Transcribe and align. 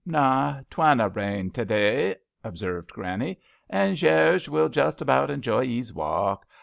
"Naw, 0.03 0.61
tVanna 0.71 1.15
rain 1.15 1.51
to 1.51 1.63
day/* 1.63 2.15
observed 2.43 2.91
Granny, 2.91 3.39
"and 3.69 3.95
Jarge 3.97 4.49
will 4.49 4.67
just 4.69 4.99
about 4.99 5.29
enjoy 5.29 5.61
'ees 5.65 5.93
walk. 5.93 6.47